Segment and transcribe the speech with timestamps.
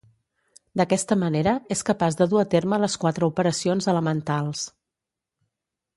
[0.79, 4.65] D’aquesta manera és capaç de dur a terme les quatre operacions elementals.